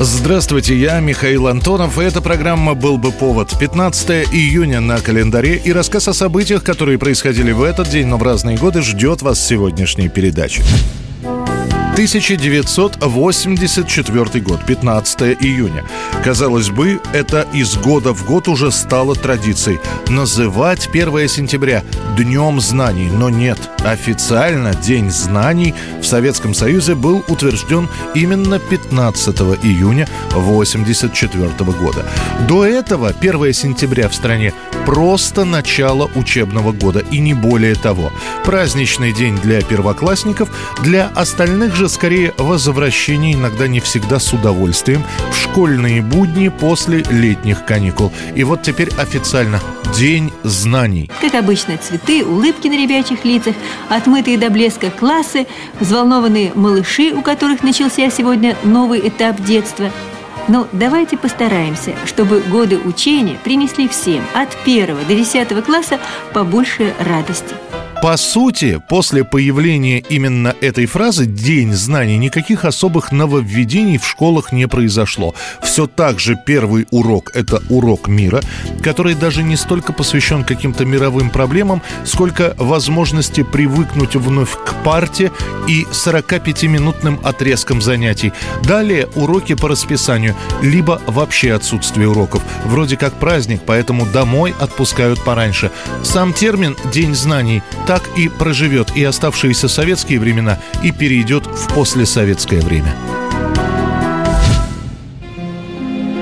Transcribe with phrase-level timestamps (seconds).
[0.00, 3.58] Здравствуйте, я Михаил Антонов, и эта программа «Был бы повод».
[3.58, 8.22] 15 июня на календаре и рассказ о событиях, которые происходили в этот день, но в
[8.22, 10.62] разные годы, ждет вас сегодняшней передаче.
[11.98, 15.84] 1984 год, 15 июня.
[16.22, 19.80] Казалось бы, это из года в год уже стало традицией.
[20.08, 21.82] Называть 1 сентября
[22.16, 23.58] Днем знаний, но нет.
[23.84, 32.04] Официально День знаний в Советском Союзе был утвержден именно 15 июня 1984 года.
[32.48, 34.54] До этого 1 сентября в стране
[34.86, 38.12] просто начало учебного года и не более того.
[38.44, 40.48] Праздничный день для первоклассников,
[40.82, 47.64] для остальных же скорее возвращение, иногда не всегда с удовольствием, в школьные будни после летних
[47.64, 48.12] каникул.
[48.34, 49.60] И вот теперь официально
[49.96, 51.10] День знаний.
[51.20, 53.54] Как обычно, цветы, улыбки на ребячих лицах,
[53.88, 55.46] отмытые до блеска классы,
[55.80, 59.90] взволнованные малыши, у которых начался сегодня новый этап детства.
[60.46, 65.98] Но давайте постараемся, чтобы годы учения принесли всем от первого до десятого класса
[66.32, 67.54] побольше радости.
[68.00, 74.68] По сути, после появления именно этой фразы «День знаний» никаких особых нововведений в школах не
[74.68, 75.34] произошло.
[75.64, 78.40] Все так же первый урок– это урок мира,
[78.84, 85.32] который даже не столько посвящен каким-то мировым проблемам, сколько возможности привыкнуть вновь к парте
[85.66, 88.32] и 45-минутным отрезкам занятий.
[88.62, 92.44] Далее уроки по расписанию, либо вообще отсутствие уроков.
[92.64, 95.72] Вроде как праздник, поэтому домой отпускают пораньше.
[96.04, 102.60] Сам термин «День знаний» так и проживет и оставшиеся советские времена, и перейдет в послесоветское
[102.60, 102.94] время.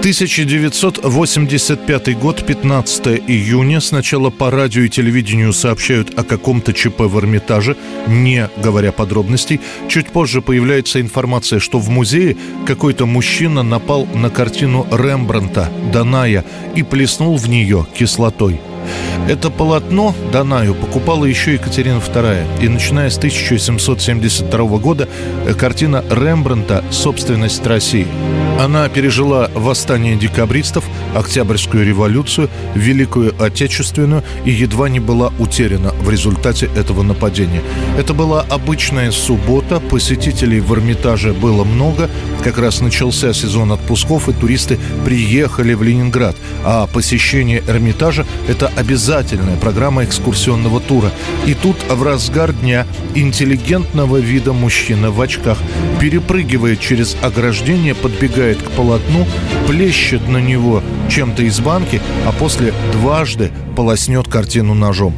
[0.00, 3.80] 1985 год, 15 июня.
[3.80, 7.76] Сначала по радио и телевидению сообщают о каком-то ЧП в Эрмитаже,
[8.08, 9.60] не говоря подробностей.
[9.88, 12.36] Чуть позже появляется информация, что в музее
[12.66, 16.44] какой-то мужчина напал на картину Рембранта «Даная»
[16.74, 18.60] и плеснул в нее кислотой.
[19.28, 22.62] Это полотно Данаю покупала еще Екатерина II.
[22.62, 25.08] И начиная с 1772 года
[25.46, 28.06] э, картина Рембранта «Собственность России».
[28.58, 36.70] Она пережила восстание декабристов, Октябрьскую революцию, Великую Отечественную и едва не была утеряна в результате
[36.76, 37.62] этого нападения.
[37.98, 42.08] Это была обычная суббота, посетителей в Эрмитаже было много,
[42.44, 46.36] как раз начался сезон отпусков, и туристы приехали в Ленинград.
[46.64, 51.10] А посещение Эрмитажа– это обязательная программа экскурсионного тура.
[51.46, 55.58] И тут в разгар дня интеллигентного вида мужчина в очках
[56.00, 59.26] перепрыгивает через ограждение, подбегает к полотну,
[59.68, 65.14] плещет на него чем-то из банки, а после дважды полоснет картину ножом.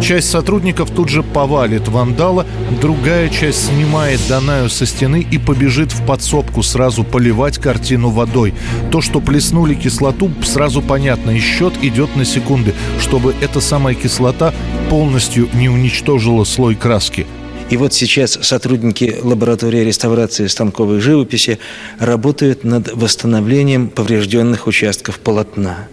[0.00, 2.46] Часть сотрудников тут же повалит вандала,
[2.80, 8.54] другая часть снимает Данаю со стены и побежит в подсобку сразу поливать картину водой.
[8.90, 14.54] То, что плеснули кислоту, сразу понятно, и счет идет на секунды, чтобы эта самая кислота
[14.90, 17.26] полностью не уничтожила слой краски.
[17.68, 21.58] И вот сейчас сотрудники лаборатории реставрации станковой живописи
[21.98, 25.88] работают над восстановлением поврежденных участков полотна.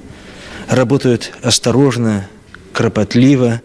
[0.69, 2.27] Работают осторожно,
[2.73, 3.61] кропотливо,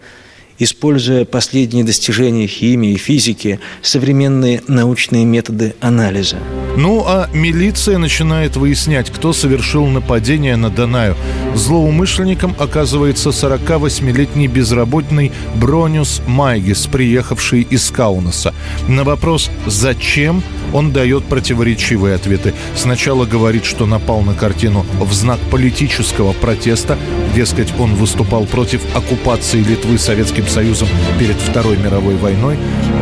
[0.57, 6.37] используя последние достижения химии, физики, современные научные методы анализа.
[6.77, 11.15] Ну а милиция начинает выяснять, кто совершил нападение на Данаю.
[11.55, 18.53] Злоумышленником оказывается 48-летний безработный Бронюс Майгис, приехавший из Каунаса.
[18.87, 22.53] На вопрос «Зачем?» он дает противоречивые ответы.
[22.75, 26.97] Сначала говорит, что напал на картину в знак политического протеста,
[27.35, 30.87] дескать, он выступал против оккупации Литвы Советским Союзом
[31.17, 32.57] перед Второй мировой войной.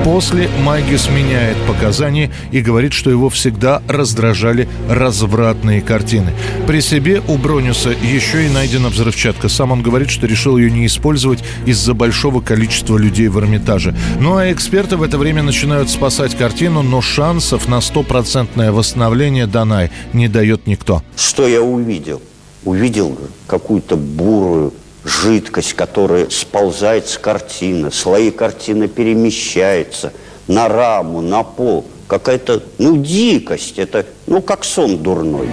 [0.06, 3.57] После Майгис меняет показания и говорит, что его всегда
[3.88, 6.34] раздражали развратные картины.
[6.66, 9.50] При себе у Бронюса еще и найдена взрывчатка.
[9.50, 13.96] Сам он говорит, что решил ее не использовать из-за большого количества людей в Эрмитаже.
[14.20, 19.92] Ну а эксперты в это время начинают спасать картину, но шансов на стопроцентное восстановление Данай
[20.14, 21.04] не дает никто.
[21.16, 22.22] Что я увидел?
[22.64, 23.18] Увидел
[23.48, 24.74] какую-то бурую
[25.08, 30.12] жидкость, которая сползает с картины, слои картины перемещаются
[30.48, 31.86] на раму, на пол.
[32.08, 35.48] Какая-то, ну, дикость, это, ну, как сон дурной.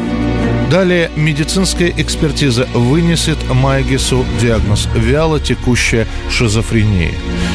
[0.71, 7.13] Далее медицинская экспертиза вынесет Майгису диагноз вяло текущая шизофрения.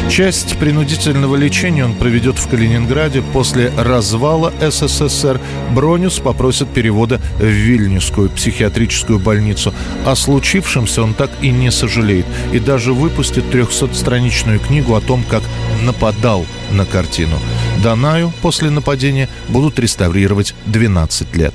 [0.10, 3.22] Часть принудительного лечения он проведет в Калининграде.
[3.34, 5.42] После развала СССР
[5.74, 9.74] Бронюс попросит перевода в Вильнюсскую психиатрическую больницу.
[10.06, 12.26] О случившемся он так и не сожалеет.
[12.54, 15.44] И даже выпустит 300-страничную книгу о том, как
[15.84, 17.38] нападал на картину.
[17.82, 21.54] Данаю после нападения будут реставрировать 12 лет.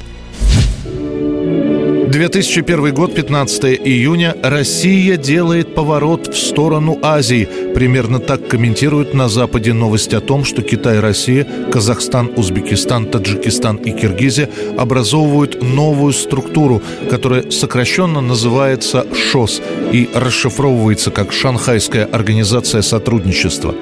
[2.14, 4.36] 2001 год, 15 июня.
[4.40, 7.48] Россия делает поворот в сторону Азии.
[7.74, 13.90] Примерно так комментируют на Западе новость о том, что Китай, Россия, Казахстан, Узбекистан, Таджикистан и
[13.90, 16.80] Киргизия образовывают новую структуру,
[17.10, 19.60] которая сокращенно называется ШОС
[19.92, 23.74] и расшифровывается как Шанхайская организация сотрудничества.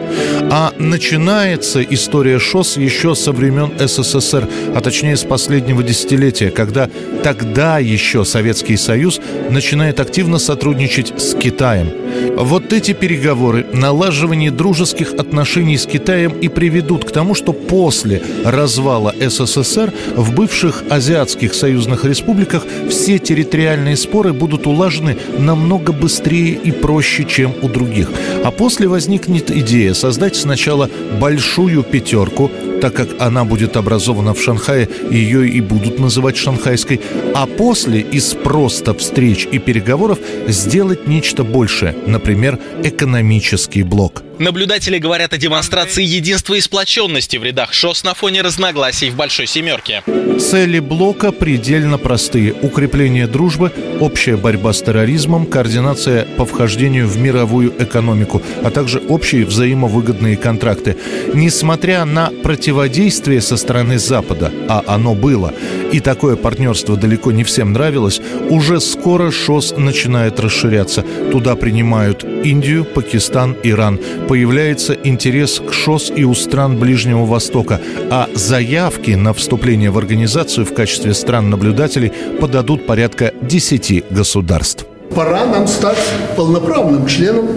[0.50, 6.88] А начинается история ШОС еще со времен СССР, а точнее с последнего десятилетия, когда
[7.22, 9.20] тогда еще Советский Союз
[9.50, 11.90] начинает активно сотрудничать с Китаем.
[12.36, 19.14] Вот эти переговоры, налаживание дружеских отношений с Китаем и приведут к тому, что после развала
[19.18, 27.24] СССР в бывших азиатских союзных республиках все территориальные споры будут улажены намного быстрее и проще,
[27.24, 28.10] чем у других.
[28.44, 30.90] А после возникнет идея создать сначала
[31.20, 37.00] большую пятерку, так как она будет образована в Шанхае, ее и будут называть шанхайской,
[37.34, 45.32] а после из просто встреч и переговоров сделать нечто большее, например, экономический блок– Наблюдатели говорят
[45.32, 50.02] о демонстрации единства и сплоченности в рядах ШОС на фоне разногласий в Большой Семерке.
[50.40, 52.52] Цели блока предельно простые.
[52.52, 53.70] Укрепление дружбы,
[54.00, 60.96] общая борьба с терроризмом, координация по вхождению в мировую экономику, а также общие взаимовыгодные контракты.
[61.34, 65.54] Несмотря на противодействие со стороны Запада, а оно было,
[65.92, 71.04] и такое партнерство далеко не всем нравилось, уже скоро ШОС начинает расширяться.
[71.30, 77.80] Туда принимают Индию, Пакистан, Иран появляется интерес к ШОС и у стран Ближнего Востока,
[78.10, 84.86] а заявки на вступление в организацию в качестве стран-наблюдателей подадут порядка 10 государств.
[85.14, 85.98] Пора нам стать
[86.36, 87.48] полноправным членом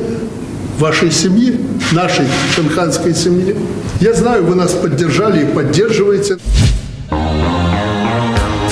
[0.77, 1.57] вашей семьи,
[1.93, 3.55] нашей шанханской семьи.
[4.01, 6.37] Я знаю, вы нас поддержали и поддерживаете.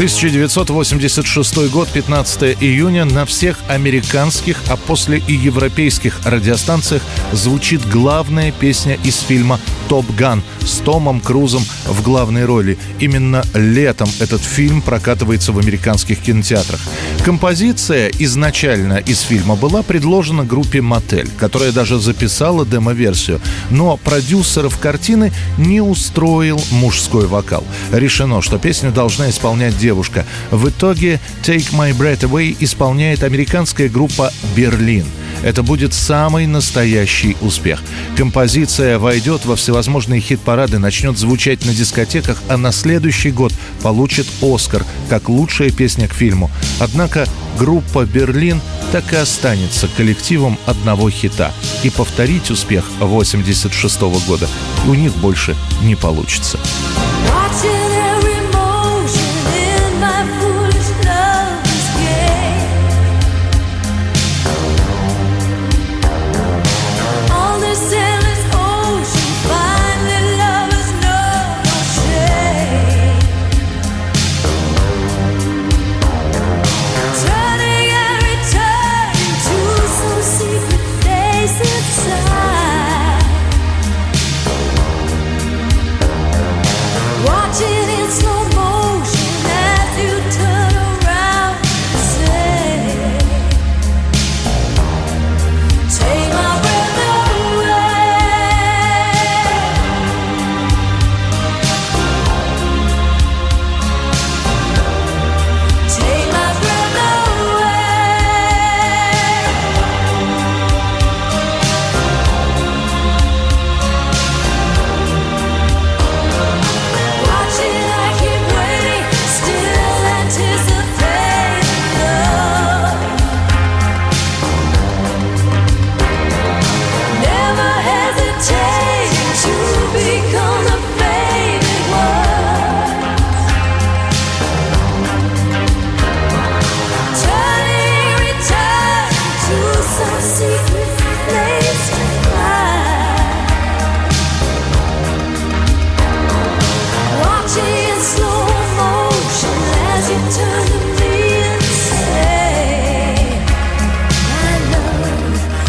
[0.03, 7.01] 1986 год, 15 июня, на всех американских, а после и европейских радиостанциях
[7.31, 12.77] звучит главная песня из фильма «Топ Ган» с Томом Крузом в главной роли.
[13.00, 16.81] Именно летом этот фильм прокатывается в американских кинотеатрах.
[17.23, 23.39] Композиция изначально из фильма была предложена группе «Мотель», которая даже записала демо-версию.
[23.69, 27.63] Но продюсеров картины не устроил мужской вокал.
[27.94, 29.93] Решено, что песню должна исполнять девушка.
[30.51, 35.06] В итоге «Take My Breath Away» исполняет американская группа «Берлин».
[35.44, 37.84] Это будет самый настоящий успех.
[38.16, 43.51] Композиция войдет во всевозможные хит-парады, начнет звучать на дискотеках, а на следующий год
[43.81, 46.50] получит «Оскар» как лучшая песня к фильму.
[46.80, 47.28] Однако
[47.60, 48.62] группа «Берлин»
[48.94, 51.51] так и останется коллективом одного хита.
[51.84, 54.48] И повторить успех 86 года
[54.88, 56.57] у них больше не получится.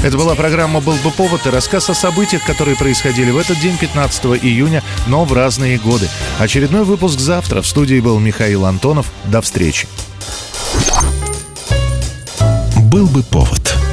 [0.04, 3.78] Это была программа «Был бы повод» и рассказ о событиях, которые происходили в этот день,
[3.78, 6.10] 15 июня, но в разные годы.
[6.38, 7.62] Очередной выпуск завтра.
[7.62, 9.10] В студии был Михаил Антонов.
[9.24, 9.88] До встречи.
[12.76, 13.83] «Был бы повод»